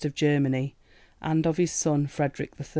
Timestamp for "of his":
1.45-1.71